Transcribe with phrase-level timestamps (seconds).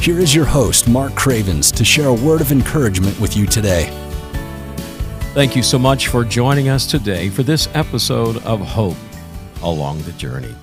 [0.00, 3.90] here is your host, Mark Cravens, to share a word of encouragement with you today.
[5.34, 8.96] Thank you so much for joining us today for this episode of Hope
[9.62, 10.54] Along the Journey.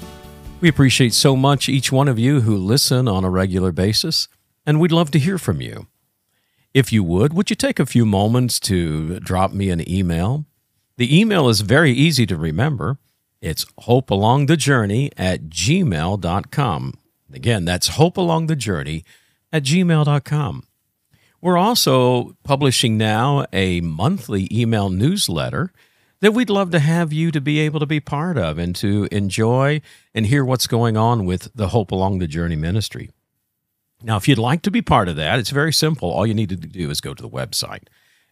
[0.60, 4.28] We appreciate so much each one of you who listen on a regular basis,
[4.66, 5.86] and we'd love to hear from you.
[6.74, 10.46] If you would, would you take a few moments to drop me an email?
[10.98, 12.98] The email is very easy to remember.
[13.40, 16.94] It's hopealongthejourney at gmail.com.
[17.32, 19.04] Again, that's hopealongthejourney
[19.52, 20.64] at gmail.com.
[21.42, 25.72] We're also publishing now a monthly email newsletter
[26.20, 29.08] that we'd love to have you to be able to be part of and to
[29.12, 29.82] enjoy
[30.16, 33.12] and hear what's going on with the Hope Along the Journey ministry.
[34.04, 36.12] Now, if you'd like to be part of that, it's very simple.
[36.12, 37.84] All you need to do is go to the website.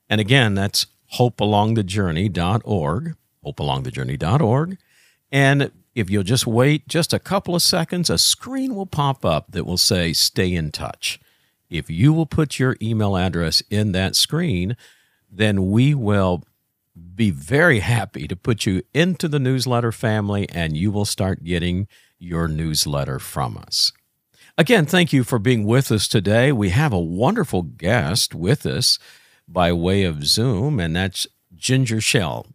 [0.09, 4.77] And again, that's hopealongthejourney.org, hopealongthejourney.org.
[5.31, 9.51] And if you'll just wait just a couple of seconds, a screen will pop up
[9.51, 11.19] that will say stay in touch.
[11.69, 14.75] If you will put your email address in that screen,
[15.31, 16.43] then we will
[17.15, 21.87] be very happy to put you into the newsletter family and you will start getting
[22.19, 23.91] your newsletter from us.
[24.57, 26.51] Again, thank you for being with us today.
[26.51, 28.97] We have a wonderful guest with us
[29.47, 32.47] by way of Zoom, and that's Ginger Shell.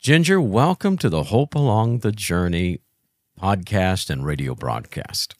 [0.00, 2.78] Ginger, welcome to the Hope Along the Journey
[3.36, 5.34] podcast and radio broadcast.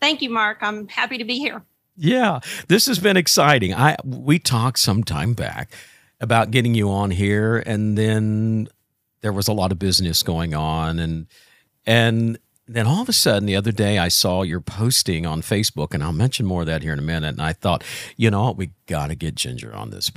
[0.00, 0.58] Thank you, Mark.
[0.60, 1.62] I'm happy to be here.
[1.96, 3.72] Yeah, this has been exciting.
[3.72, 5.72] I we talked some time back
[6.20, 8.66] about getting you on here, and then
[9.20, 11.28] there was a lot of business going on, and
[11.86, 15.94] and then all of a sudden the other day I saw your posting on Facebook,
[15.94, 17.34] and I'll mention more of that here in a minute.
[17.34, 17.84] And I thought,
[18.16, 20.10] you know what, we got to get Ginger on this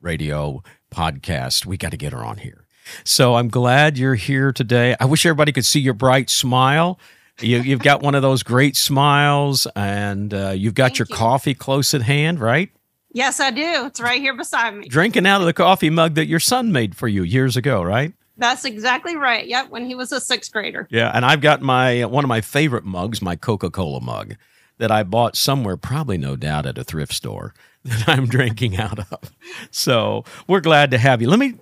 [0.00, 0.62] radio
[0.92, 1.66] podcast.
[1.66, 2.64] We got to get her on here.
[3.04, 4.96] So I'm glad you're here today.
[5.00, 6.98] I wish everybody could see your bright smile.
[7.40, 11.16] You, have got one of those great smiles, and uh, you've got Thank your you.
[11.16, 12.70] coffee close at hand, right?
[13.12, 13.86] Yes, I do.
[13.86, 14.88] It's right here beside me.
[14.88, 18.12] Drinking out of the coffee mug that your son made for you years ago, right?
[18.36, 19.46] That's exactly right.
[19.46, 20.86] Yep, when he was a sixth grader.
[20.90, 24.36] Yeah, and I've got my one of my favorite mugs, my Coca-Cola mug,
[24.78, 27.54] that I bought somewhere, probably no doubt at a thrift store
[27.84, 29.32] that I'm drinking out of.
[29.70, 31.28] So we're glad to have you.
[31.28, 31.54] Let me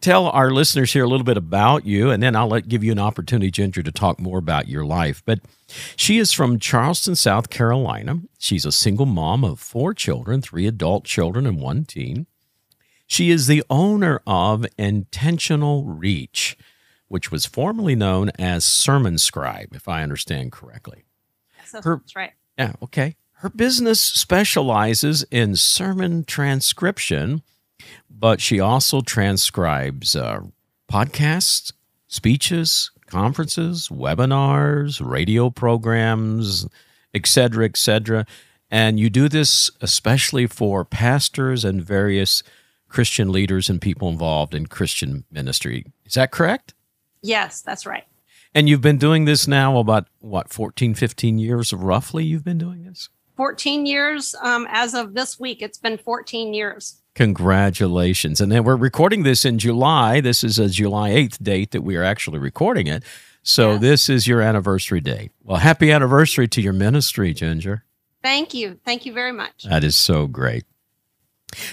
[0.00, 2.92] tell our listeners here a little bit about you, and then I'll let give you
[2.92, 5.22] an opportunity, Ginger, to talk more about your life.
[5.24, 5.40] But
[5.96, 8.20] she is from Charleston, South Carolina.
[8.38, 12.26] She's a single mom of four children, three adult children and one teen.
[13.06, 16.56] She is the owner of Intentional Reach,
[17.08, 21.04] which was formerly known as Sermon Scribe, if I understand correctly.
[21.72, 22.32] Her- that's right.
[22.58, 23.16] Yeah, okay.
[23.40, 27.42] Her business specializes in sermon transcription,
[28.10, 30.40] but she also transcribes uh,
[30.90, 31.72] podcasts,
[32.06, 36.66] speeches, conferences, webinars, radio programs,
[37.14, 38.26] etc., etc.
[38.70, 42.42] And you do this especially for pastors and various
[42.88, 45.84] Christian leaders and people involved in Christian ministry.
[46.04, 46.74] Is that correct?
[47.22, 48.04] Yes, that's right.
[48.54, 52.84] And you've been doing this now about what 14 15 years roughly you've been doing
[52.84, 53.10] this?
[53.36, 54.34] 14 years.
[54.42, 57.00] Um, as of this week, it's been 14 years.
[57.18, 58.40] Congratulations.
[58.40, 60.20] And then we're recording this in July.
[60.20, 63.02] This is a July 8th date that we are actually recording it.
[63.42, 63.80] So Yes.
[63.80, 65.32] this is your anniversary date.
[65.42, 67.84] Well, happy anniversary to your ministry, Ginger.
[68.22, 68.78] Thank you.
[68.84, 69.64] Thank you very much.
[69.68, 70.62] That is so great.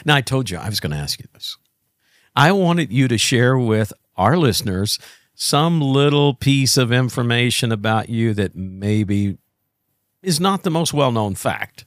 [0.03, 1.57] Now, I told you I was going to ask you this.
[2.35, 4.97] I wanted you to share with our listeners
[5.35, 9.37] some little piece of information about you that maybe
[10.23, 11.85] is not the most well known fact.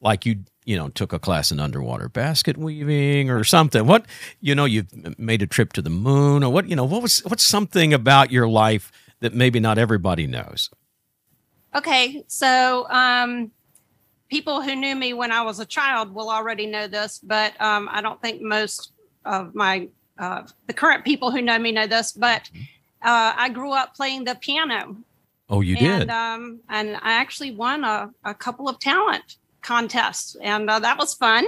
[0.00, 3.88] Like you, you know, took a class in underwater basket weaving or something.
[3.88, 4.06] What,
[4.40, 7.18] you know, you've made a trip to the moon or what, you know, what was,
[7.24, 10.70] what's something about your life that maybe not everybody knows?
[11.74, 13.50] Okay, so um,
[14.28, 17.88] people who knew me when I was a child will already know this, but um,
[17.90, 18.92] I don't think most
[19.24, 19.88] of my
[20.20, 22.12] uh, the current people who know me know this.
[22.12, 22.48] But
[23.02, 24.98] uh, I grew up playing the piano,
[25.48, 26.10] Oh, you and did?
[26.10, 31.14] um, and I actually won a, a couple of talent contests, and uh, that was
[31.14, 31.44] fun.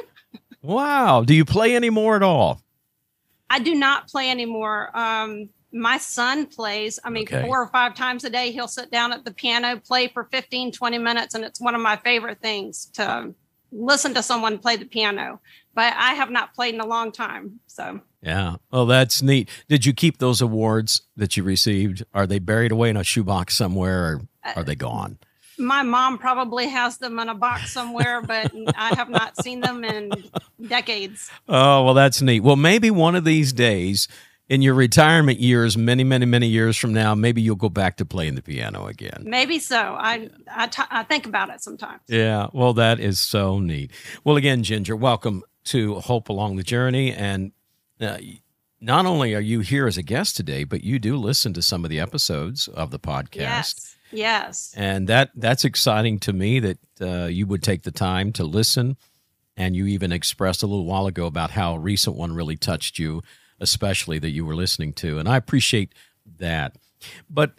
[0.62, 1.22] wow.
[1.22, 2.62] Do you play anymore at all?
[3.50, 4.96] I do not play anymore.
[4.96, 7.42] Um, my son plays, I mean, Okay.
[7.42, 10.72] four or five times a day, he'll sit down at the piano, play for 15,
[10.72, 11.34] 20 minutes.
[11.34, 13.34] And it's one of my favorite things to
[13.70, 15.40] listen to someone play the piano.
[15.74, 17.58] but I have not played in a long time.
[17.66, 18.56] So Yeah.
[18.70, 19.48] Well, that's neat.
[19.68, 22.04] Did you keep those awards that you received?
[22.12, 24.20] Are they buried away in a shoebox somewhere or
[24.54, 25.16] are they gone?
[25.58, 29.84] My mom probably has them in a box somewhere, but I have not seen them
[29.84, 30.10] in
[30.66, 31.30] decades.
[31.48, 32.40] Oh, well, that's neat.
[32.40, 34.08] Well, maybe one of these days
[34.48, 38.04] in your retirement years, many, many, many years from now, maybe you'll go back to
[38.04, 39.24] playing the piano again.
[39.24, 39.78] Maybe so.
[39.78, 42.02] I I, t- I think about it sometimes.
[42.08, 42.48] Yeah.
[42.52, 43.92] Well, that is so neat.
[44.24, 47.12] Well, again, Ginger, welcome to Hope Along the Journey.
[47.12, 47.52] And
[48.00, 48.18] uh,
[48.80, 51.84] not only are you here as a guest today, but you do listen to some
[51.84, 53.36] of the episodes of the podcast.
[53.36, 53.96] Yes.
[54.12, 54.74] Yes.
[54.76, 58.96] And that that's exciting to me that uh, you would take the time to listen.
[59.56, 62.98] And you even expressed a little while ago about how a recent one really touched
[62.98, 63.22] you,
[63.60, 65.18] especially that you were listening to.
[65.18, 65.94] And I appreciate
[66.38, 66.76] that.
[67.28, 67.52] But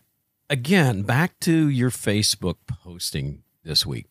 [0.49, 4.07] again, back to your Facebook posting this week.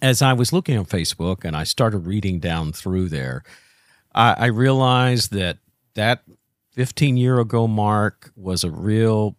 [0.00, 3.44] As I was looking on Facebook and I started reading down through there,
[4.12, 5.58] I, I realized that
[5.94, 6.24] that
[6.72, 9.36] 15 year ago mark was a real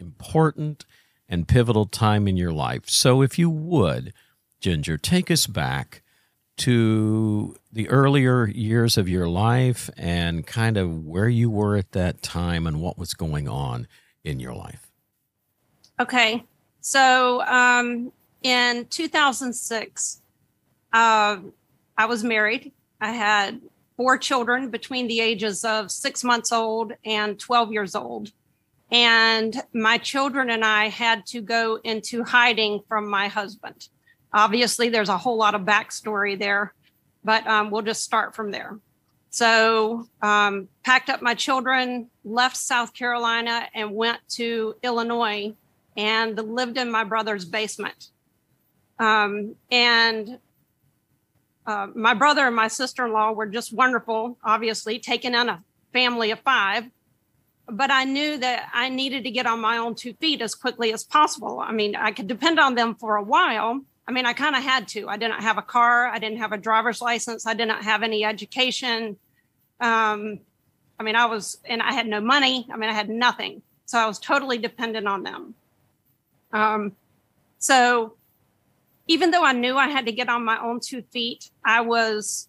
[0.00, 0.84] important
[1.32, 2.90] and pivotal time in your life.
[2.90, 4.12] So, if you would,
[4.60, 6.02] Ginger, take us back
[6.58, 12.20] to the earlier years of your life and kind of where you were at that
[12.20, 13.88] time and what was going on
[14.22, 14.92] in your life.
[15.98, 16.44] Okay.
[16.82, 18.12] So, um,
[18.42, 20.20] in 2006,
[20.92, 21.38] uh,
[21.96, 22.72] I was married.
[23.00, 23.58] I had
[23.96, 28.32] four children between the ages of six months old and 12 years old.
[28.92, 33.88] And my children and I had to go into hiding from my husband.
[34.34, 36.74] Obviously, there's a whole lot of backstory there,
[37.24, 38.78] but um, we'll just start from there.
[39.30, 45.54] So, um, packed up my children, left South Carolina, and went to Illinois
[45.96, 48.10] and lived in my brother's basement.
[48.98, 50.38] Um, and
[51.66, 55.62] uh, my brother and my sister in law were just wonderful, obviously, taking in a
[55.94, 56.84] family of five
[57.72, 60.92] but I knew that I needed to get on my own two feet as quickly
[60.92, 61.60] as possible.
[61.60, 63.80] I mean, I could depend on them for a while.
[64.06, 65.08] I mean, I kind of had to.
[65.08, 66.06] I didn't have a car.
[66.06, 67.46] I didn't have a driver's license.
[67.46, 69.16] I didn't have any education.
[69.80, 70.40] Um,
[70.98, 72.66] I mean, I was, and I had no money.
[72.72, 73.62] I mean, I had nothing.
[73.86, 75.54] So I was totally dependent on them.
[76.52, 76.92] Um,
[77.58, 78.14] so
[79.06, 82.48] even though I knew I had to get on my own two feet, I was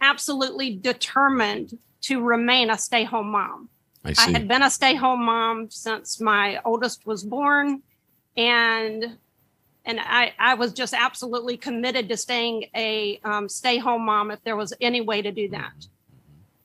[0.00, 3.68] absolutely determined to remain a stay home mom.
[4.04, 4.14] I.
[4.18, 7.82] I had been a stay home mom since my oldest was born
[8.36, 9.16] and
[9.84, 14.42] and I, I was just absolutely committed to staying a um, stay home mom if
[14.44, 15.72] there was any way to do that.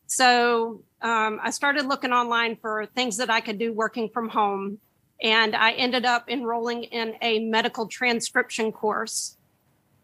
[0.06, 4.80] So um, I started looking online for things that I could do working from home.
[5.22, 9.36] And I ended up enrolling in a medical transcription course.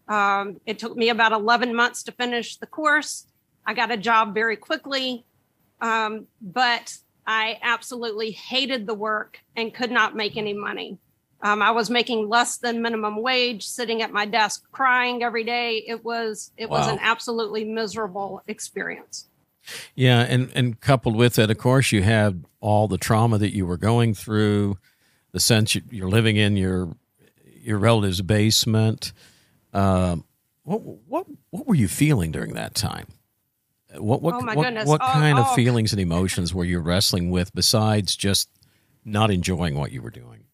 [0.08, 3.28] Um, it took me about 11 months to finish the course.
[3.66, 5.24] I got a job very quickly.
[5.82, 10.98] Um, but I absolutely hated the work and could not make any money.
[11.42, 15.84] Um, I was making less than minimum wage, sitting at my desk crying every day.
[15.86, 19.28] It was it was an absolutely miserable experience.
[19.96, 23.66] Yeah, and and coupled with it, of course, you had all the trauma that you
[23.66, 24.78] were going through,
[25.34, 26.96] the sense you- you're living in your
[27.62, 29.12] your relative's basement.
[29.74, 30.24] Um,
[30.64, 33.08] what what what were you feeling during that time?
[33.98, 34.88] What what Oh, my what, goodness.
[34.88, 35.56] what Oh, kind of oh.
[35.56, 38.50] feelings and emotions were you wrestling with besides just
[39.06, 40.46] not enjoying what you were doing?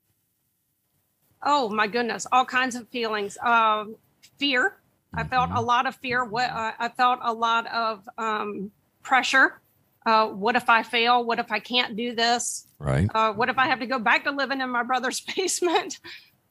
[1.41, 3.37] Oh my goodness, all kinds of feelings.
[3.41, 3.95] Um,
[4.37, 4.75] fear.
[5.13, 6.23] I felt a lot of fear.
[6.23, 9.59] What uh, I felt a lot of um, pressure.
[10.05, 11.23] Uh, what if I fail?
[11.23, 12.67] What if I can't do this?
[12.77, 13.09] Right.
[13.13, 15.99] Uh, what if I have to go back to living in my brother's basement?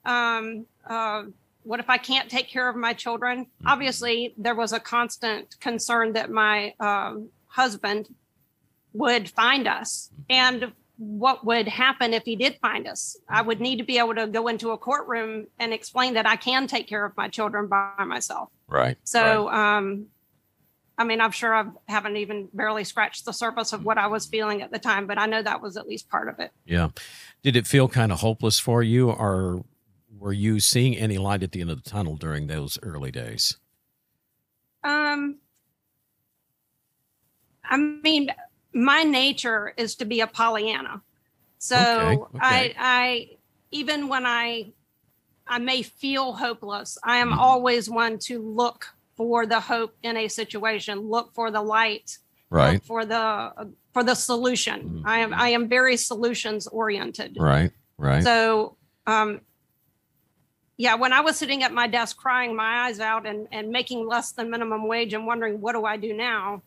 [0.05, 1.25] Um, uh,
[1.69, 3.47] what if I can't take care of my children?
[3.67, 8.09] Obviously, there was a constant concern that my um, husband
[8.95, 13.19] would find us and what would happen if he did find us.
[13.29, 16.37] I would need to be able to go into a courtroom and explain that I
[16.37, 18.49] can take care of my children by myself.
[18.67, 18.97] Right.
[19.05, 20.07] So, um,
[20.97, 24.25] I mean, I'm sure I haven't even barely scratched the surface of what I was
[24.25, 26.51] feeling at the time, but I know that was at least part of it.
[26.65, 26.89] Yeah.
[27.43, 29.67] Did it feel kind of hopeless for you, or
[30.19, 33.57] were you seeing any light at the end of the tunnel during those early days?
[34.85, 35.39] Um,
[37.65, 38.31] I mean,
[38.73, 41.03] my nature is to be a Pollyanna.
[41.59, 42.29] So Okay, okay.
[42.41, 43.29] I, I,
[43.71, 44.73] even when I,
[45.47, 47.39] I may feel hopeless, I am Mhm.
[47.39, 52.19] always one to look for the hope in a situation, look for the light,
[52.51, 52.75] Right.
[52.75, 55.03] look for the for the solution.
[55.03, 55.03] Mhm.
[55.05, 57.37] I am I am very solutions oriented.
[57.39, 57.73] Right.
[57.99, 58.23] Right.
[58.23, 59.41] So, um,
[60.79, 64.07] yeah, when I was sitting at my desk crying my eyes out and, and making
[64.07, 66.63] less than minimum wage and wondering, what do I do now?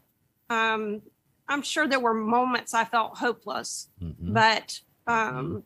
[0.49, 1.01] Um,
[1.47, 4.33] I'm sure there were moments I felt hopeless, Mhm.
[4.33, 5.63] but um,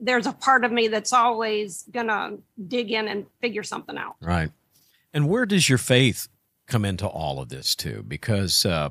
[0.00, 2.38] there's a part of me that's always going to
[2.68, 4.16] dig in and figure something out.
[4.20, 4.50] Right.
[5.12, 6.28] And where does your faith
[6.66, 8.04] come into all of this too?
[8.06, 8.90] Because uh,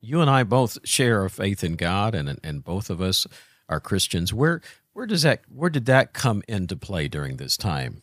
[0.00, 3.26] you and I both share a faith in God, and and both of us
[3.68, 4.34] are Christians.
[4.34, 4.60] Where
[4.92, 8.02] where does that where did that come into play during this time?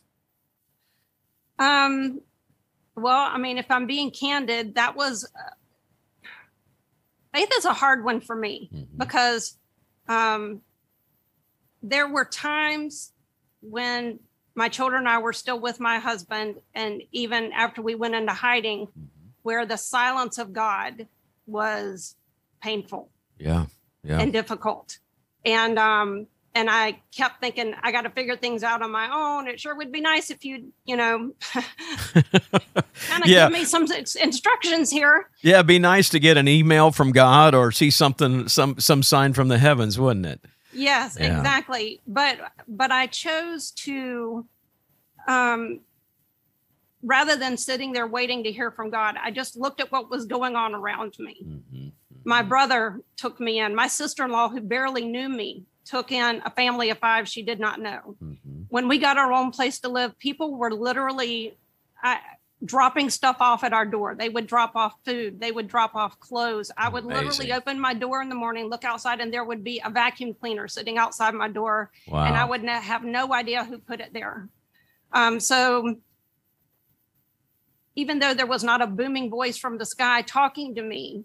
[1.58, 2.20] Um,
[2.96, 6.26] well, I mean, if I'm being candid, that was uh,
[7.32, 8.98] faith is a hard one for me Mhm.
[8.98, 9.56] because
[10.08, 10.60] um,
[11.82, 13.12] there were times
[13.60, 14.20] when
[14.54, 18.32] my children and I were still with my husband, and even after we went into
[18.32, 18.86] hiding,
[19.42, 21.08] where the silence of God
[21.46, 22.16] was
[22.62, 23.66] painful Yeah.
[24.02, 24.20] Yeah.
[24.20, 24.98] and difficult.
[25.44, 29.48] And um and I kept thinking I got to figure things out on my own.
[29.48, 33.48] It sure would be nice if you'd, you know, kind of Yeah.
[33.48, 33.86] give me some
[34.20, 35.28] instructions here.
[35.42, 39.02] yeah, it'd be nice to get an email from God or see something some some
[39.02, 40.40] sign from the heavens, wouldn't it?
[40.72, 41.36] Yes, Yeah.
[41.38, 42.00] exactly.
[42.06, 44.46] But but I chose to
[45.26, 45.80] um
[47.02, 50.24] rather than sitting there waiting to hear from God, I just looked at what was
[50.26, 51.36] going on around me.
[51.44, 51.92] Mhm.
[52.26, 56.90] my brother took me in my sister-in-law who barely knew me took in a family
[56.90, 58.16] of five she did not know.
[58.22, 58.66] Mhm.
[58.70, 61.56] when we got our own place to live people were literally
[62.02, 62.16] uh,
[62.64, 64.14] dropping stuff off at our door.
[64.14, 65.38] They would drop off food.
[65.40, 66.70] They would drop off clothes.
[66.76, 69.80] I would literally open my door in the morning look outside and there would be
[69.84, 72.24] a vacuum cleaner sitting outside my door Wow.
[72.24, 74.48] and i would not have no idea who put it there.
[75.12, 75.96] Um, so
[77.96, 81.24] even though there was not a booming voice from the sky talking to me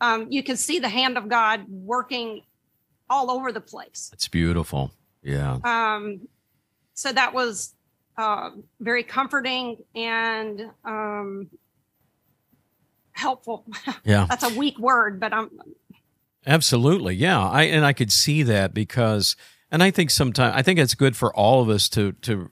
[0.00, 2.42] um, you could see the hand of God working
[3.08, 4.10] all over the place.
[4.12, 4.92] It's beautiful.
[5.22, 5.58] Yeah.
[5.64, 6.28] Um,
[6.94, 7.74] so that was
[8.16, 11.50] uh, very comforting and um,
[13.12, 13.66] helpful.
[14.04, 14.26] Yeah.
[14.28, 15.50] That's a weak word, but I'm
[16.46, 17.16] Absolutely.
[17.16, 17.44] Yeah.
[17.44, 19.34] I and I could see that because
[19.70, 22.50] and I think sometimes I think it's good for all of us to to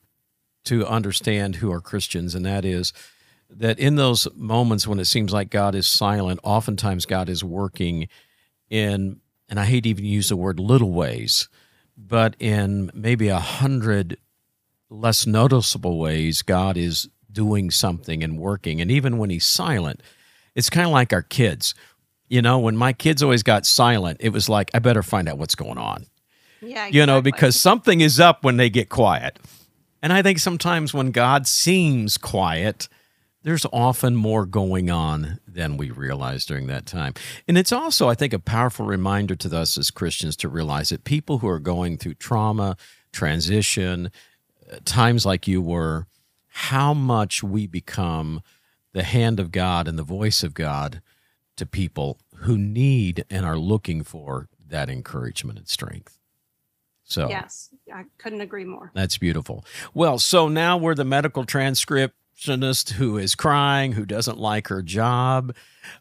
[0.65, 2.93] to understand who are Christians and that is
[3.49, 8.09] that in those moments when it seems like God is silent, oftentimes God is working
[8.69, 11.49] in and I hate to even use the word little ways,
[11.97, 14.19] but in maybe a hundred
[14.91, 18.81] less noticeable ways, God is doing something and working.
[18.81, 20.03] And even when he's silent,
[20.55, 21.75] it's kind of like our kids.
[22.29, 25.39] You know, when my kids always got silent, it was like, I better find out
[25.39, 26.07] what's going on.
[26.61, 29.39] yeah, You know, because something is up when they get quiet.
[30.03, 32.89] And I think sometimes when God seems quiet,
[33.45, 37.13] there's often more going on than we realize during that time.
[37.47, 41.05] And it's also, I think, a powerful reminder to us as Christians to realize that
[41.05, 42.77] people who are going through trauma,
[43.13, 44.11] transition,
[44.73, 46.07] uh, times like you were,
[46.49, 48.41] how much we become
[48.93, 51.03] the hand of God and the voice of God
[51.57, 56.19] to people who need and are looking for that encouragement and strength.
[57.05, 58.91] So yes, I couldn't agree more.
[58.95, 59.65] that's beautiful.
[59.93, 61.45] Well, so now we're the medical
[62.35, 65.55] transcriptionist who is crying, who doesn't like her job,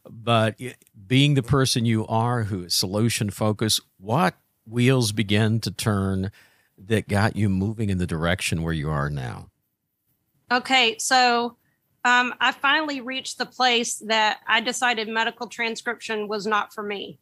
[0.09, 0.59] but
[1.07, 4.35] being the person you are, who is solution focused, what
[4.65, 6.31] wheels begin to turn
[6.77, 9.49] that got you moving in the direction where you are now?
[10.51, 11.57] Okay, so
[12.05, 17.19] um, I finally reached the place that I decided medical transcription was not for me,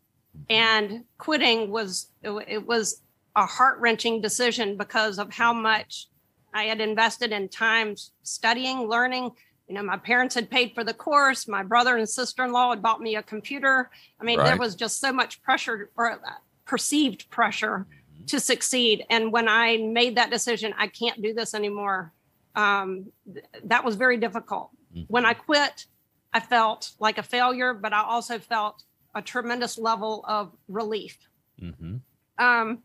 [0.49, 3.01] and quitting was it was
[3.35, 6.07] a heart wrenching decision because of how much
[6.53, 9.31] I had invested in time studying, learning.
[9.67, 11.47] You know, my parents had paid for the course.
[11.47, 13.89] My brother and sister in law had bought me a computer.
[14.19, 16.17] I mean, there was just so much pressure or uh,
[16.65, 17.87] perceived pressure
[18.27, 19.05] to succeed.
[19.09, 22.13] And when I made that decision, I can't do this anymore.
[22.55, 24.71] Um, th- that was very difficult.
[25.07, 25.85] When I quit,
[26.33, 28.83] I felt like a failure, but I also felt
[29.15, 31.17] a tremendous level of relief.
[31.61, 31.97] Mm-hmm.
[32.43, 32.79] Um,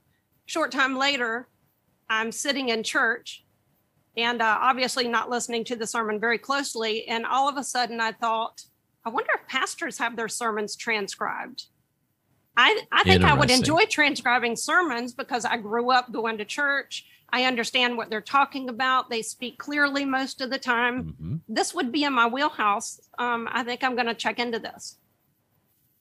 [0.46, 1.48] short time later,
[2.08, 3.44] I'm sitting in church
[4.16, 7.06] and uh, obviously not listening to the sermon very closely.
[7.08, 8.62] And all of a sudden, I thought,
[9.04, 11.64] I wonder if pastors have their sermons transcribed.
[12.56, 17.06] I, I think I would enjoy transcribing sermons because I grew up going to church.
[17.30, 19.10] I understand what they're talking about.
[19.10, 21.36] They speak clearly most of the time Mm-hmm.
[21.48, 23.00] this would be in my wheelhouse.
[23.18, 24.96] Um, I think I'm going to check into this.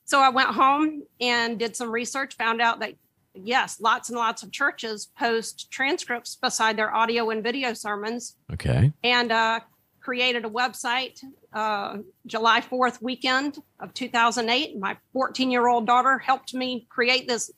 [0.05, 2.93] So I went home and did some research, found out that
[3.35, 8.91] yes, lots and lots of churches post transcripts beside their audio and video sermons, Okay.
[9.03, 9.59] and uh,
[10.01, 11.19] created a website
[11.53, 14.77] uh, July 4th weekend of 2008.
[14.79, 17.51] My 14 year old daughter helped me create this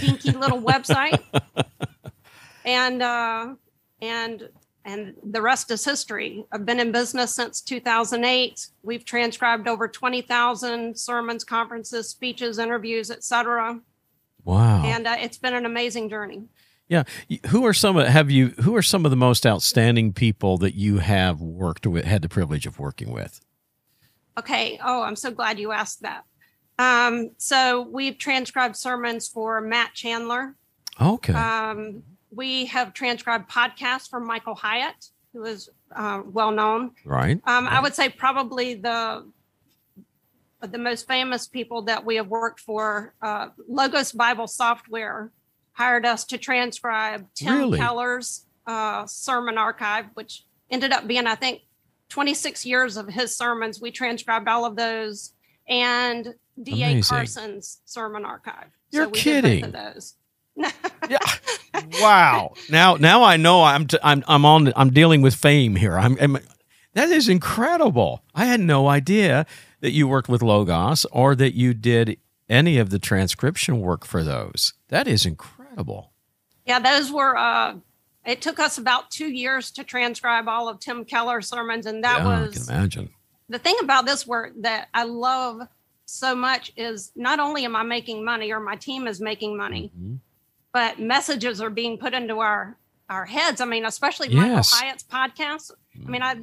[0.00, 1.20] dinky little website,
[2.64, 3.54] and uh,
[4.02, 4.48] and
[4.84, 6.44] and the rest is history.
[6.50, 8.68] I've been in business since 2008.
[8.82, 13.80] We've transcribed over 20,000 sermons, conferences, speeches, interviews, etc.
[14.48, 14.82] Wow.
[14.82, 16.44] And uh, it's been an amazing journey.
[16.88, 17.02] Yeah.
[17.48, 20.74] Who are some of have you who are some of the most outstanding people that
[20.74, 23.42] you have worked with had the privilege of working with?
[24.38, 24.80] Okay.
[24.82, 26.24] Oh, I'm so glad you asked that.
[26.78, 30.54] Um, so we've transcribed sermons for Matt Chandler.
[30.98, 31.34] Okay.
[31.34, 36.92] Um, we have transcribed podcasts from Michael Hyatt, who is uh, well known.
[37.04, 37.38] right.
[37.44, 39.30] Um, I would say probably the
[40.60, 45.30] the most famous people that we have worked for, uh, Logos Bible Software,
[45.72, 47.78] hired us to transcribe Tim Really?
[47.78, 51.62] Keller's uh, sermon archive, which ended up being, I think,
[52.08, 53.80] 26 years of his sermons.
[53.80, 55.32] We transcribed all of those,
[55.68, 57.00] and D.A.
[57.02, 58.66] Carson's sermon archive.
[58.90, 59.64] You're we did both kidding.
[59.64, 60.14] of those.
[61.08, 61.18] Yeah.
[62.00, 62.54] wow.
[62.68, 65.96] Now now I know I'm t- I'm I'm on I'm dealing with fame here.
[65.96, 66.38] I'm, I'm
[66.94, 68.24] that is incredible.
[68.34, 69.46] I had no idea
[69.80, 72.18] that you worked with Logos or that you did
[72.48, 74.72] any of the transcription work for those.
[74.88, 76.12] That is incredible.
[76.66, 77.36] Yeah, those were.
[77.36, 77.76] Uh,
[78.26, 82.20] it took us about two years to transcribe all of Tim Keller's sermons, and that
[82.22, 83.10] yeah, I was can imagine.
[83.48, 85.62] the thing about this work that I love
[86.04, 89.92] so much is not only am I making money or my team is making money,
[89.98, 90.18] Mhm.
[90.72, 92.76] but messages are being put into our
[93.10, 93.60] our heads.
[93.62, 94.70] I mean, especially Michael Yes.
[94.72, 95.70] Hyatt's podcast.
[96.06, 96.36] I mean, I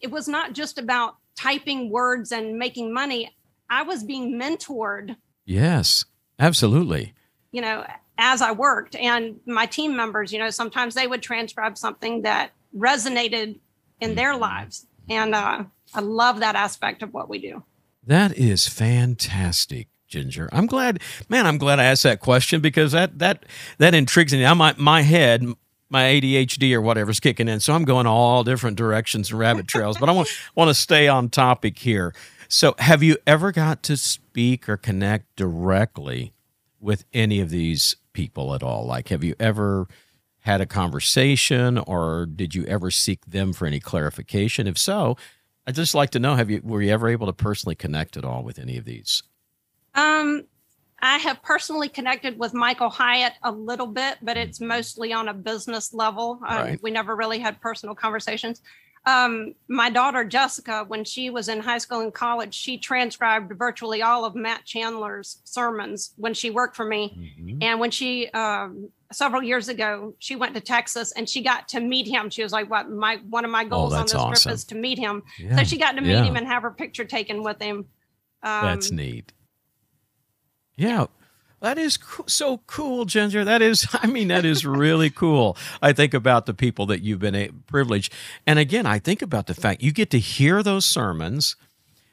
[0.00, 3.30] it was not just about typing words and making money.
[3.70, 5.16] I was being mentored,
[5.46, 6.04] Yes,
[6.38, 7.14] absolutely.
[7.52, 7.86] you know,
[8.18, 10.32] as I worked, and my team members.
[10.32, 13.60] You know, sometimes they would transcribe something that resonated
[14.00, 14.40] in their Mhm.
[14.40, 15.64] lives, and uh,
[15.94, 17.62] I love that aspect of what we do.
[18.04, 20.48] That is fantastic, Ginger.
[20.52, 21.46] I'm glad, man.
[21.46, 23.44] I'm glad I asked that question because that that
[23.78, 24.40] that intrigues me.
[24.40, 25.44] Now my my head,
[25.90, 29.98] my ADHD or whatever's kicking in, so I'm going all different directions and rabbit trails.
[29.98, 32.14] but I want want to stay on topic here.
[32.48, 36.32] So, have you ever got to speak or connect directly
[36.80, 38.86] with any of these people at all?
[38.86, 39.86] Like, have you ever
[40.40, 44.66] had a conversation, or did you ever seek them for any clarification?
[44.66, 45.16] If so,
[45.66, 48.24] I'd just like to know: Have you were you ever able to personally connect at
[48.24, 49.22] all with any of these?
[49.94, 50.44] Um,
[51.00, 55.34] I have personally connected with Michael Hyatt a little bit, but it's mostly on a
[55.34, 56.40] business level.
[56.46, 56.82] Uh, Right.
[56.82, 58.60] We never really had personal conversations.
[59.06, 64.02] Um, my daughter Jessica, when she was in high school and college, she transcribed virtually
[64.02, 67.32] all of Matt Chandler's sermons when she worked for me.
[67.40, 67.62] Mhm.
[67.62, 71.80] And when she um, several years ago, she went to Texas and she got to
[71.80, 72.28] meet him.
[72.28, 74.42] She was like, "What my one of my goals on Oh, that's this awesome.
[74.50, 76.24] trip is to meet him." Yeah, So she got to meet yeah.
[76.24, 77.86] him and have her picture taken with him.
[78.42, 79.32] Um, That's neat.
[80.78, 81.06] Yeah,
[81.60, 83.44] that is co- so cool, Ginger.
[83.44, 85.56] That is, I mean, that is really cool.
[85.82, 88.12] I think about the people that you've been a- privileged,
[88.46, 91.56] and again, I think about the fact you get to hear those sermons.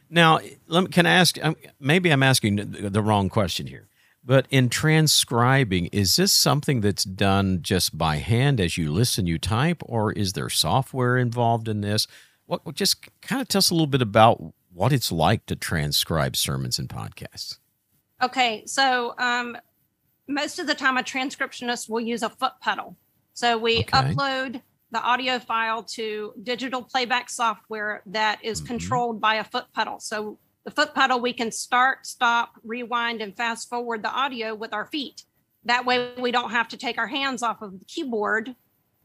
[0.10, 1.38] Now, me, can I ask?
[1.46, 3.88] um, Maybe I'm asking the wrong question here,
[4.24, 9.38] but in transcribing, is this something that's done just by hand as you listen, you
[9.38, 12.08] type, or is there software involved in this?
[12.48, 14.42] What- Just kind of tell us a little bit about
[14.74, 17.58] what it's like to transcribe sermons and podcasts.
[18.24, 19.58] Okay, so um,
[20.28, 22.98] most of the time, a transcriptionist will use a foot pedal.
[23.34, 23.92] So we Okay.
[23.92, 28.68] upload the audio file to digital playback software that is Mhm.
[28.68, 30.00] controlled by a foot pedal.
[30.00, 34.74] So the foot pedal, we can start, stop, rewind, and fast forward the audio with
[34.74, 35.26] our feet.
[35.66, 38.56] That way, we don't have to take our hands off of the keyboard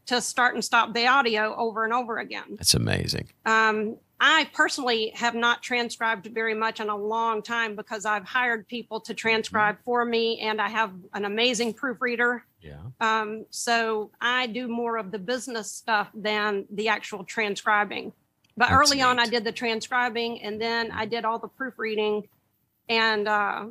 [0.05, 2.55] to start and stop the audio over and over again.
[2.57, 3.29] That's amazing.
[3.45, 8.67] Um, I personally have not transcribed very much in a long time because I've hired
[8.67, 12.45] people to transcribe for me, and I have an amazing proofreader.
[12.61, 12.81] Yeah.
[12.99, 18.13] Um, so I do more of the business stuff than the actual transcribing.
[18.55, 22.27] But That's early on, I did the transcribing, and then I did all the proofreading,
[22.87, 23.65] and uh,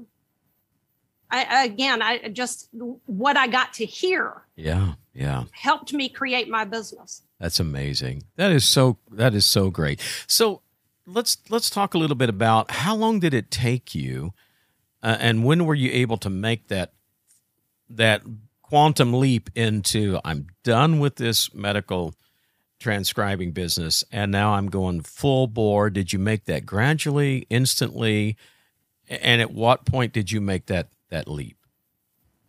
[1.31, 2.71] I again, I just
[3.07, 4.95] what I got to hear Yeah.
[5.15, 5.45] Yeah.
[5.53, 7.23] helped me create my business.
[7.41, 8.25] That's amazing.
[8.37, 10.01] That is so that is so great.
[10.27, 10.61] So
[11.07, 14.35] let's let's talk a little bit about how long did it take you
[15.03, 16.93] uh, and when were you able to make that
[17.89, 18.23] that
[18.63, 22.15] quantum leap into I'm done with this medical
[22.79, 25.91] transcribing business and now I'm going full bore.
[25.91, 28.37] Did you make that gradually, instantly?
[29.09, 31.60] And at what point did you make that that leap?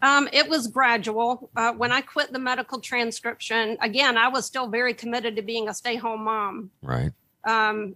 [0.02, 1.50] Um, it was gradual.
[1.56, 5.70] Uh, when I quit the medical transcription, again, I was still very committed to being
[5.70, 6.72] a stay home mom.
[6.82, 7.12] Right.
[7.44, 7.96] Um,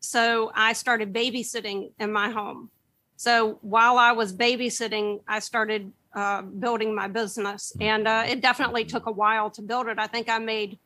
[0.00, 2.70] so I started babysitting in my home.
[3.16, 7.72] So while I was babysitting, I started uh, building my business.
[7.80, 9.98] And uh, it definitely took a while to build it.
[9.98, 10.78] I think I made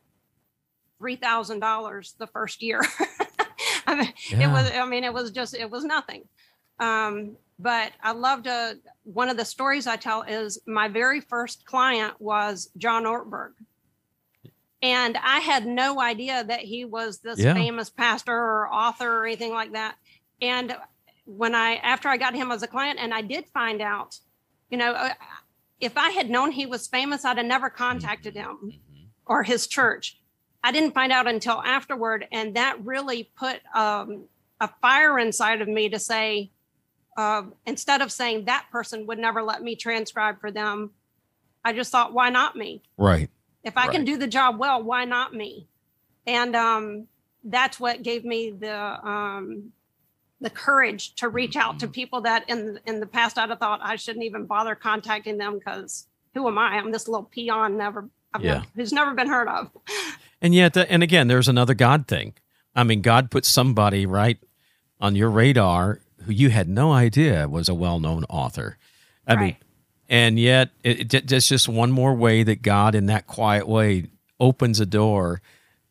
[1.00, 2.82] $3,000 the first year.
[3.86, 6.24] I mean, it was, I mean, it was just, it was nothing.
[6.78, 11.64] Um, but I love to, one of the stories I tell is my very first
[11.64, 13.52] client was John Ortberg.
[14.82, 17.54] And I had no idea that he was this Yeah.
[17.54, 19.96] famous pastor or author or anything like that.
[20.42, 20.76] And
[21.24, 24.18] when I, after I got him as a client, and I did find out,
[24.70, 25.14] you know, uh,
[25.80, 28.72] if I had known he was famous, I'd have never contacted him
[29.24, 30.20] or his church.
[30.62, 32.26] I didn't find out until afterward.
[32.30, 34.26] And that really put um,
[34.60, 36.50] a fire inside of me to say,
[37.16, 40.90] uh, instead of saying that person would never let me transcribe for them,
[41.64, 42.82] I just thought, why not me?
[42.96, 43.30] Right.
[43.64, 45.66] If I can do the job well, why not me?
[46.26, 47.06] And um,
[47.42, 49.72] that's what gave me the um,
[50.40, 51.78] the courage to reach out Mm-hmm.
[51.78, 55.38] to people that in in the past I'd have thought I shouldn't even bother contacting
[55.38, 56.76] them because who am I?
[56.76, 58.54] I'm this little peon never I've Yeah.
[58.54, 59.70] never, who's never been heard of.
[60.42, 62.34] And yet, and again, there's another God thing.
[62.74, 64.38] I mean, God put somebody right
[65.00, 68.76] on your radar who you had no idea was a well-known author.
[69.26, 69.56] I mean,
[70.08, 74.06] and yet it, it, it's just one more way that God, in that quiet way,
[74.38, 75.40] opens a door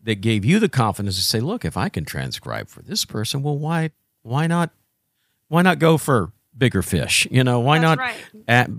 [0.03, 3.43] that gave you the confidence to say, "Look, if I can transcribe for this person,
[3.43, 4.69] well, why, why not,
[5.47, 7.27] why not go for bigger fish?
[7.31, 8.17] You know, why That's not right.
[8.47, 8.69] at,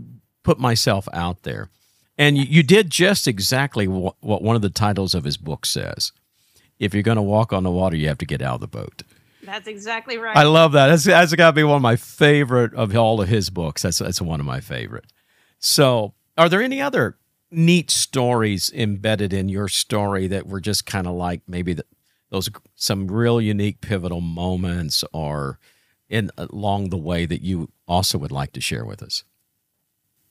[0.42, 1.68] put myself out there?"
[2.16, 5.66] And you, you did just exactly what, what one of the titles of his book
[5.66, 6.12] says.
[6.78, 8.66] If you're going to walk on the water, you have to get out of the
[8.66, 9.02] boat.
[9.46, 10.36] That's exactly right.
[10.36, 10.88] I love that.
[10.88, 13.82] That's, that's got to be one of my favorite of all of his books.
[13.82, 15.06] That's that's one of my favorite.
[15.58, 17.16] So, are there any other
[17.50, 21.84] neat stories embedded in your story that were just kind of like maybe the,
[22.30, 25.58] those some real unique pivotal moments or
[26.08, 29.24] in along the way that you also would like to share with us?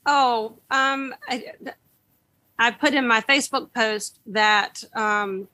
[0.05, 1.53] Oh, um, I,
[2.59, 5.47] I put in my Facebook post that um,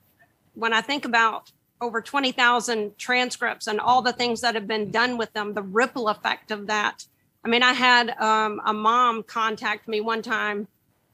[0.54, 5.18] when I think about over 20,000 transcripts and all the things that have been done
[5.18, 7.04] with them, the ripple effect of that.
[7.44, 10.68] I mean, I had um, a mom contact me one time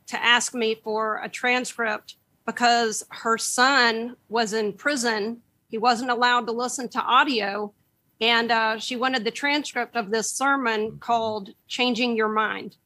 [0.08, 5.38] to ask me for a transcript because her son was in prison.
[5.68, 7.72] He wasn't allowed to listen to audio.
[8.20, 12.76] And uh, she wanted the transcript of this sermon called Changing Your Mind.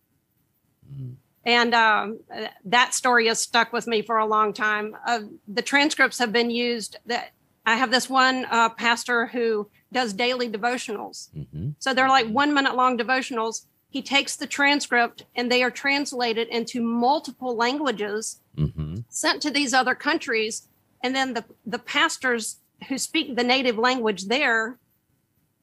[1.45, 2.21] And um,
[2.65, 4.97] that story has stuck with me for a long time.
[5.07, 6.97] Uh, the transcripts have been used.
[7.07, 7.33] That
[7.65, 11.31] I have this one uh, pastor who does daily devotionals.
[11.37, 11.71] Mm-hmm.
[11.79, 13.67] So they're like one minute long devotionals.
[13.89, 18.97] He takes the transcript and they are translated into multiple languages, Mm-hmm.
[19.09, 20.69] sent to these other countries,
[21.03, 24.77] and then the the pastors who speak the native language there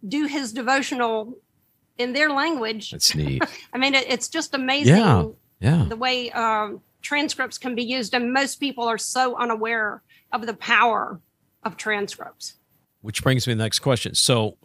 [0.07, 1.37] do his devotional
[1.99, 2.89] in their language.
[2.89, 3.43] That's neat.
[3.73, 5.25] I mean, it, it's just amazing Yeah.
[5.59, 5.85] Yeah.
[5.87, 10.55] the way um, transcripts can be used, and most people are so unaware of the
[10.55, 11.19] power
[11.63, 12.55] of transcripts.
[13.01, 14.15] Which brings me to the next question.
[14.15, 14.57] So,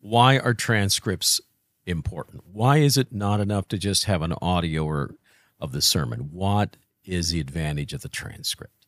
[0.00, 1.40] why are transcripts
[1.86, 2.42] important?
[2.50, 5.14] Why is it not enough to just have an audio or
[5.60, 6.30] of the sermon?
[6.32, 8.86] What is the advantage of the transcript?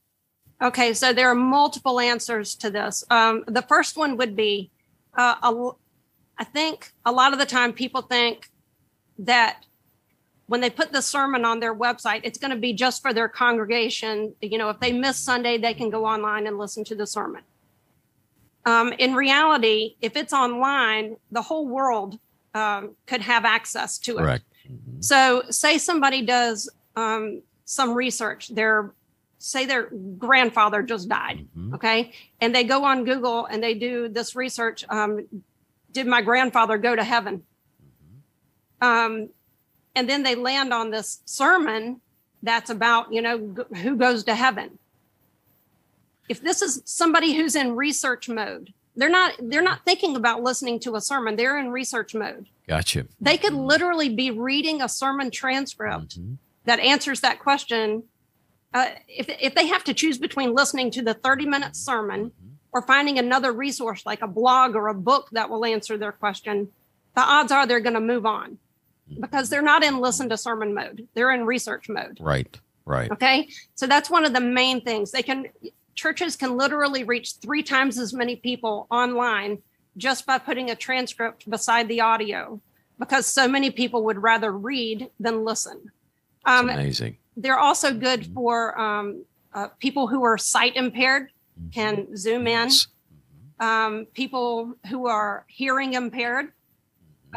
[0.62, 3.04] Okay, so there are multiple answers to this.
[3.10, 4.70] Um, the first one would be,
[5.16, 5.70] uh, a,
[6.38, 8.50] I think a lot of the time people think
[9.18, 9.66] that
[10.46, 13.28] when they put the sermon on their website, it's going to be just for their
[13.28, 14.34] congregation.
[14.40, 17.42] You know, if they miss Sunday, they can go online and listen to the sermon.
[18.66, 22.18] Um, in reality, if it's online, the whole world
[22.54, 24.22] um, could have access to it.
[24.22, 24.44] Correct.
[25.00, 28.48] So, say somebody does um, some research.
[28.48, 28.92] Their
[29.38, 31.46] say their grandfather just died.
[31.56, 31.74] Mhm.
[31.74, 34.84] Okay, and they go on Google and they do this research.
[34.88, 35.26] Um,
[35.92, 37.42] did my grandfather go to heaven?
[38.80, 39.28] Um,
[39.94, 42.00] and then they land on this sermon
[42.42, 44.78] that's about you know g- who goes to heaven.
[46.28, 50.78] If this is somebody who's in research mode, they're not they're not thinking about listening
[50.80, 51.36] to a sermon.
[51.36, 53.06] They're in research mode Gotcha.
[53.20, 56.36] they could literally be reading a sermon transcript Mhm.
[56.64, 58.04] that answers that question.
[58.72, 62.32] Uh, if, if they have to choose between listening to the 30 minute sermon
[62.72, 66.68] or finding another resource like a blog or a book that will answer their question,
[67.14, 68.58] the odds are they're going to move on
[69.20, 71.06] because they're not in listen to sermon mode.
[71.14, 72.18] They're in research mode.
[72.20, 72.58] Right.
[72.84, 73.10] Right.
[73.12, 73.48] Okay.
[73.76, 75.10] So that's one of the main things.
[75.12, 75.46] They can,
[75.94, 79.58] churches can literally reach three times as many people online
[79.96, 82.60] just by putting a transcript beside the audio
[82.98, 85.90] because so many people would rather read than listen.
[86.46, 87.16] Um, amazing.
[87.36, 91.30] they're also good for um, uh, people who are sight impaired,
[91.72, 92.86] can zoom in, Yes.
[93.60, 96.52] um, people who are hearing impaired.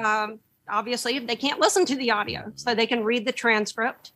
[0.04, 4.12] Um, obviously they can't listen to the audio, so they can read the transcript.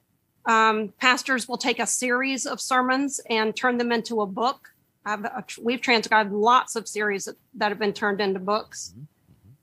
[0.46, 4.70] Um, pastors will take a series of sermons and turn them into a book.
[5.06, 8.94] I've, uh, we've transcribed lots of series that, have been turned into books.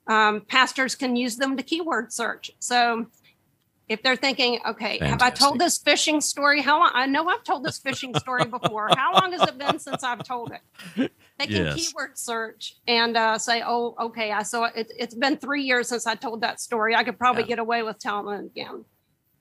[0.06, 2.50] Um, pastors can use them to keyword search.
[2.60, 3.06] So
[3.88, 6.62] if they're thinking, okay, have I told this fishing story?
[6.62, 6.90] How long?
[6.94, 8.90] I know I've told this fishing story before.
[8.96, 10.60] How long has it been since I've told it?
[11.38, 11.74] They can Yes.
[11.74, 14.90] keyword search and uh, say, oh, okay, I saw it.
[14.98, 16.94] It's been three years since I told that story.
[16.94, 17.48] I could probably Yeah.
[17.48, 18.84] get away with telling it again.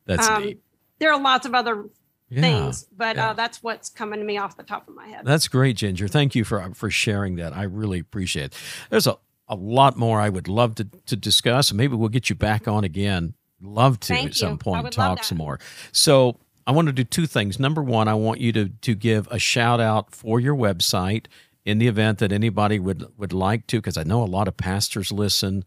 [0.05, 0.59] That's Um, neat.
[0.99, 1.85] There are lots of other
[2.29, 2.41] Yeah.
[2.41, 3.29] things, but yeah.
[3.29, 5.21] uh, that's what's coming to me off the top of my head.
[5.25, 6.07] That's great, Ginger.
[6.07, 7.53] Thank you for for sharing that.
[7.53, 8.55] I really appreciate it.
[8.89, 11.71] There's a, a lot more I would love to, to discuss.
[11.71, 13.33] Maybe we'll get you back on again.
[13.61, 14.57] Love to Thank at some you.
[14.57, 15.59] Point talk some more.
[15.91, 17.59] So I want to do two things.
[17.59, 21.27] Number one, I want you to to give a shout out for your website
[21.63, 24.57] in the event that anybody would would like to, because I know a lot of
[24.57, 25.63] pastors listen.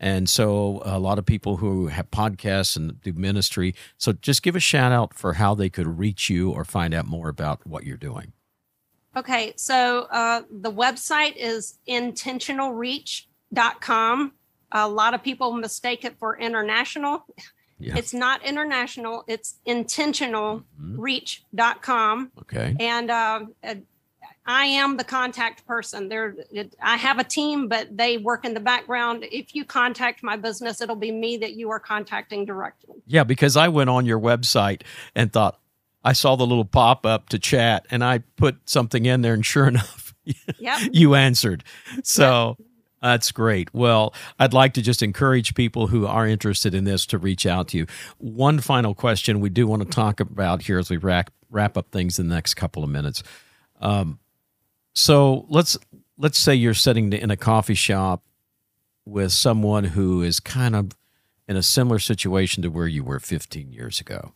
[0.00, 3.74] And so a lot of people who have podcasts and do ministry.
[3.96, 7.06] So just give a shout out for how they could reach you or find out
[7.06, 8.32] more about what you're doing.
[9.16, 14.32] Okay, so uh, the website is intentionalreach.com.
[14.70, 17.24] A lot of people mistake it for international.
[17.80, 17.96] Yeah.
[17.96, 22.32] It's not international, it's intentionalreach.com.
[22.40, 22.76] Okay.
[22.78, 23.46] And uh,
[24.48, 26.08] I am the contact person.
[26.08, 26.34] There,
[26.82, 29.26] I have a team, but they work in the background.
[29.30, 32.96] If you contact my business, it'll be me that you are contacting directly.
[33.06, 34.82] Yeah, because I went on your website
[35.14, 35.60] and thought
[36.02, 39.44] I saw the little pop up to chat and I put something in there and
[39.44, 40.14] sure enough
[40.58, 40.90] Yep.
[40.92, 41.62] you answered.
[42.02, 42.56] So
[43.02, 43.72] that's great.
[43.74, 47.68] Well, I'd like to just encourage people who are interested in this to reach out
[47.68, 47.86] to you.
[48.16, 51.90] One final question we do want to talk about here as we wrap wrap up
[51.90, 53.22] things in the next couple of minutes.
[53.80, 54.18] Um,
[54.98, 55.78] so let's
[56.16, 58.24] let's say you're sitting in a coffee shop
[59.04, 60.90] with someone who is kind of
[61.46, 64.32] in a similar situation to where you were 15 years ago.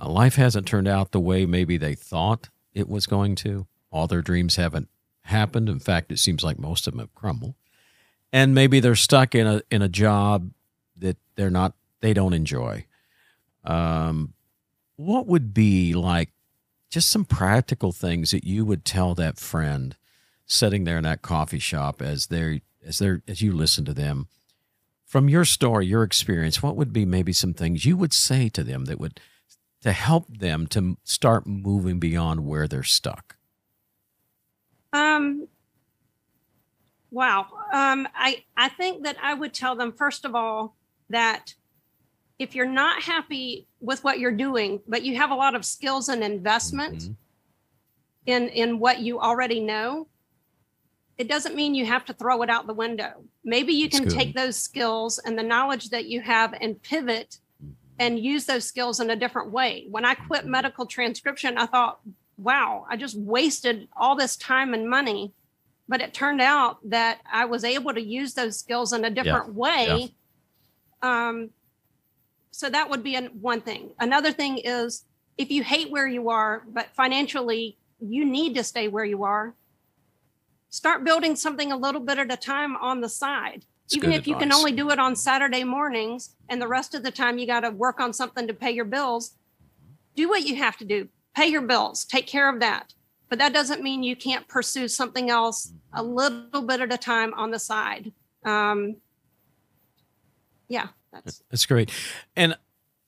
[0.00, 3.66] Uh, life hasn't turned out the way maybe they thought it was going to.
[3.90, 4.88] All their dreams haven't
[5.22, 5.68] happened.
[5.68, 7.54] In fact, it seems like most of them have crumbled.
[8.32, 10.52] And maybe they're stuck in a in a job
[10.96, 12.86] that they're not they don't enjoy.
[13.64, 14.34] Um,
[14.94, 16.30] what would be like
[16.92, 19.96] just some practical things that you would tell that friend
[20.44, 24.28] sitting there in that coffee shop as they as they as you listen to them
[25.06, 28.62] from your story your experience what would be maybe some things you would say to
[28.62, 29.18] them that would
[29.80, 33.36] to help them to start moving beyond where they're stuck
[34.92, 35.48] Um,
[37.10, 37.46] wow.
[37.72, 40.76] Um, I I think that I would tell them first of all
[41.08, 41.54] that
[42.42, 46.08] if you're not happy with what you're doing, but you have a lot of skills
[46.08, 47.16] and investment Mhm.
[48.26, 50.08] in in what you already know,
[51.16, 53.24] it doesn't mean you have to throw it out the window.
[53.44, 57.38] Maybe you can take those skills and the knowledge that you have and pivot
[57.98, 59.86] and use those skills in a different way.
[59.88, 62.00] When I quit medical transcription, I thought,
[62.36, 65.32] wow, I just wasted all this time and money.
[65.88, 69.54] But it turned out that I was able to use those skills in a different
[69.54, 70.14] way.
[71.02, 71.50] Um,
[72.52, 73.90] so that would be an, one thing.
[73.98, 75.04] Another thing is
[75.36, 79.54] if you hate where you are, but financially you need to stay where you are,
[80.68, 83.64] start building something a little bit at a time on the side.
[83.86, 87.02] It's Even if you can only do it on Saturday mornings and the rest of
[87.02, 89.36] the time you got to work on something to pay your bills,
[90.14, 91.08] do what you have to do.
[91.34, 92.92] Pay your bills, take care of that.
[93.30, 97.32] But that doesn't mean you can't pursue something else a little bit at a time
[97.32, 98.12] on the side.
[98.44, 98.96] Um,
[100.68, 101.90] yeah, that's That's great.
[102.36, 102.56] And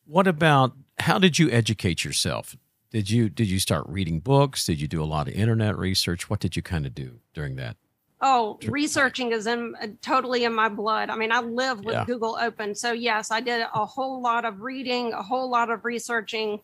[0.07, 2.57] what about how did you educate yourself?
[2.91, 4.65] Did you did you start reading books?
[4.67, 6.31] Did you do a lot of internet research?
[6.31, 7.77] What did you kind of do during that?
[8.21, 11.11] Oh, researching is in uh, totally in my blood.
[11.11, 12.05] I mean, I live with Yeah.
[12.05, 12.75] Google open.
[12.75, 16.61] So yes, I did a whole lot of reading, a whole lot of researching.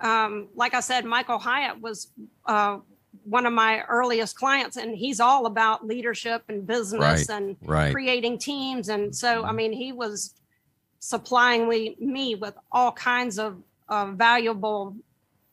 [0.00, 2.10] Um, like I said, Michael Hyatt was
[2.46, 2.78] uh,
[3.24, 7.92] one of my earliest clients, and he's all about leadership and business and Right.
[7.92, 8.88] creating teams.
[8.88, 9.54] And so, I Mhm.
[9.56, 10.34] mean, he was
[11.04, 14.96] supplying me, me with all kinds of uh, valuable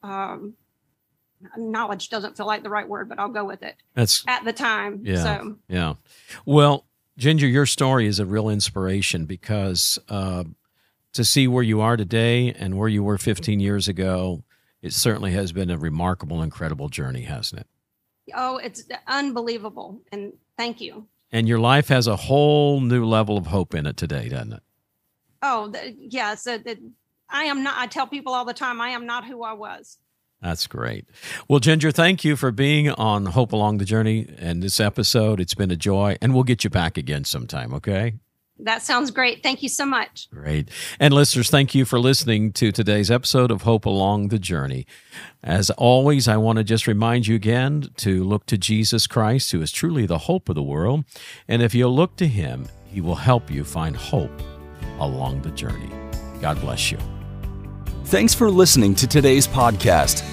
[0.01, 0.53] um,
[1.57, 2.09] knowledge.
[2.09, 5.01] Doesn't feel like the right word, but I'll go with it That's at the time.
[5.03, 5.23] Yeah.
[5.23, 5.57] So.
[5.67, 5.93] Yeah.
[6.45, 6.85] Well,
[7.17, 10.45] Ginger, your story is a real inspiration because uh,
[11.13, 14.43] to see where you are today and where you were 15 years ago,
[14.81, 17.67] it certainly has been a remarkable, incredible journey, hasn't it?
[18.33, 20.01] Oh, it's unbelievable.
[20.13, 21.07] And thank you.
[21.29, 24.63] And your life has a whole new level of hope in it today, doesn't it?
[25.41, 26.36] Oh, the, yeah.
[26.36, 26.77] So that
[27.30, 29.97] I am not, I tell people all the time, I am not who I was.
[30.41, 31.06] That's great.
[31.47, 35.39] Well, Ginger, thank you for being on Hope Along the Journey and this episode.
[35.39, 38.15] It's been a joy, and we'll get you back again sometime, okay?
[38.58, 39.43] That sounds great.
[39.43, 40.30] Thank you so much.
[40.32, 40.69] Great.
[40.99, 44.86] And listeners, thank you for listening to today's episode of Hope Along the Journey.
[45.43, 49.62] As always, I want to just remind you again to look to Jesus Christ, who
[49.62, 51.06] is truly the hope of the world.
[51.47, 54.41] And if you look to him, he will help you find hope
[55.01, 55.89] along the journey.
[56.41, 56.97] God bless you.
[58.05, 60.23] Thanks for listening to today's podcast.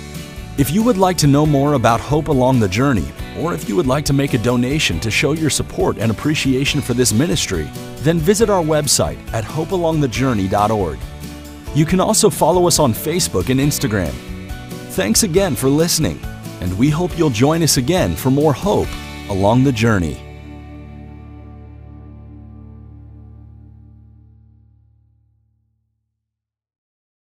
[0.59, 3.07] If you would like to know more about Hope Along the Journey,
[3.38, 6.81] or if you would like to make a donation to show your support and appreciation
[6.81, 10.98] for this ministry, then visit our website at hopealongthejourney.org.
[11.74, 14.12] You can also follow us on Facebook and Instagram.
[14.94, 16.18] Thanks again for listening,
[16.61, 18.88] and we hope you'll join us again for more hope
[19.28, 20.28] along the journey.